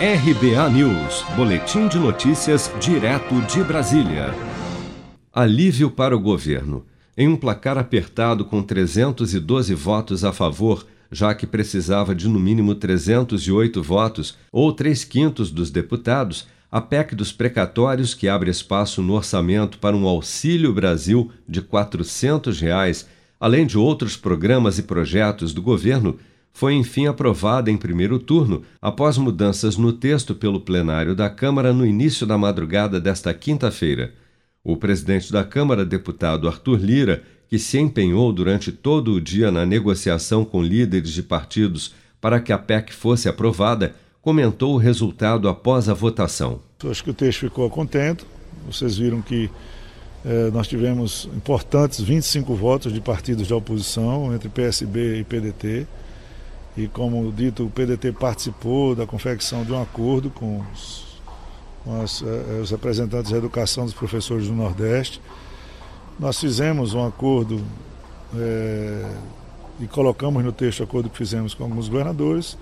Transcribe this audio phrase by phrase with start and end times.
[0.00, 4.32] RBA News, Boletim de Notícias, direto de Brasília.
[5.32, 6.86] Alívio para o governo.
[7.16, 12.76] Em um placar apertado com 312 votos a favor, já que precisava de no mínimo
[12.76, 19.14] 308 votos, ou três quintos dos deputados, a PEC dos precatórios, que abre espaço no
[19.14, 23.08] orçamento para um Auxílio Brasil de 400 reais,
[23.40, 26.20] além de outros programas e projetos do governo,
[26.58, 31.86] foi enfim aprovada em primeiro turno, após mudanças no texto pelo plenário da Câmara no
[31.86, 34.12] início da madrugada desta quinta-feira.
[34.64, 39.64] O presidente da Câmara, deputado Arthur Lira, que se empenhou durante todo o dia na
[39.64, 45.88] negociação com líderes de partidos para que a PEC fosse aprovada, comentou o resultado após
[45.88, 46.58] a votação.
[46.90, 48.26] Acho que o texto ficou contente.
[48.66, 49.48] Vocês viram que
[50.24, 55.86] eh, nós tivemos importantes 25 votos de partidos de oposição entre PSB e PDT.
[56.78, 61.20] E como dito, o PDT participou da confecção de um acordo com os,
[61.82, 65.20] com as, eh, os representantes da educação dos professores do Nordeste.
[66.20, 67.60] Nós fizemos um acordo
[68.32, 69.10] é,
[69.80, 72.56] e colocamos no texto o acordo que fizemos com alguns governadores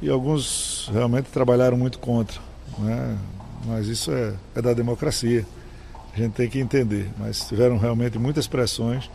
[0.00, 2.40] e alguns realmente trabalharam muito contra.
[2.78, 3.18] Né?
[3.66, 5.44] Mas isso é, é da democracia,
[6.14, 7.10] a gente tem que entender.
[7.18, 9.10] Mas tiveram realmente muitas pressões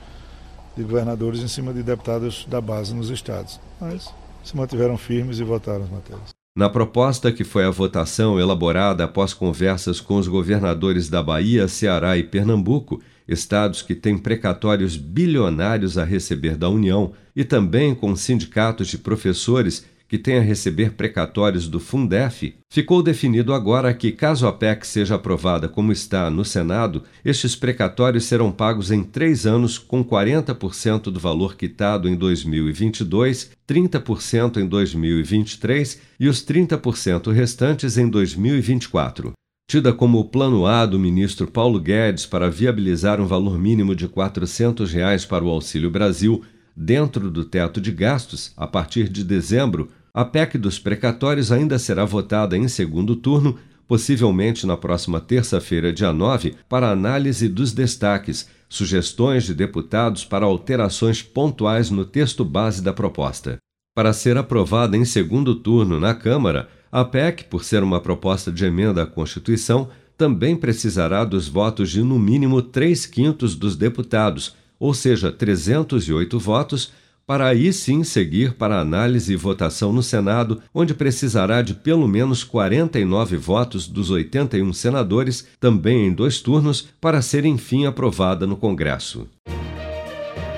[0.79, 3.59] de governadores em cima de deputados da base nos estados.
[3.79, 4.09] Mas
[4.43, 6.29] se mantiveram firmes e votaram as matérias.
[6.55, 12.17] Na proposta que foi a votação elaborada após conversas com os governadores da Bahia, Ceará
[12.17, 18.87] e Pernambuco, estados que têm precatórios bilionários a receber da União, e também com sindicatos
[18.87, 24.51] de professores que tem a receber precatórios do Fundef, ficou definido agora que, caso a
[24.51, 30.03] PEC seja aprovada como está no Senado, estes precatórios serão pagos em três anos com
[30.03, 39.31] 40% do valor quitado em 2022, 30% em 2023 e os 30% restantes em 2024
[39.69, 44.07] tida como o plano A do ministro Paulo Guedes para viabilizar um valor mínimo de
[44.07, 46.43] 400 reais para o Auxílio Brasil
[46.75, 52.05] dentro do teto de gastos a partir de dezembro, a PEC dos precatórios ainda será
[52.05, 59.43] votada em segundo turno, possivelmente na próxima terça-feira, dia 9, para análise dos destaques, sugestões
[59.43, 63.57] de deputados para alterações pontuais no texto base da proposta.
[63.95, 68.65] Para ser aprovada em segundo turno na Câmara, a PEC, por ser uma proposta de
[68.65, 74.93] emenda à Constituição, também precisará dos votos de no mínimo três quintos dos deputados, ou
[74.93, 76.91] seja, 308 votos,
[77.29, 82.43] para aí sim seguir para análise e votação no Senado, onde precisará de pelo menos
[82.43, 89.27] 49 votos dos 81 senadores, também em dois turnos, para ser enfim aprovada no Congresso.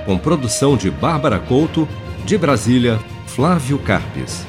[0.06, 1.86] Com produção de Bárbara Couto,
[2.26, 4.46] de Brasília, Flávio Carpes.